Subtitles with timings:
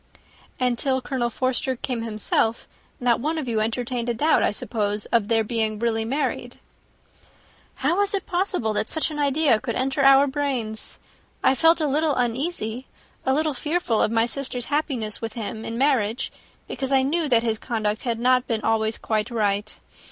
[0.59, 2.67] "And till Colonel Forster came himself,
[2.99, 6.57] not one of you entertained a doubt, I suppose, of their being really married?"
[7.85, 10.97] "How was it possible that such an idea should enter our brains?
[11.43, 12.87] I felt a little uneasy
[13.27, 16.31] a little fearful of my sister's happiness with him in marriage,
[16.67, 19.77] because I knew that his conduct had not been always quite right.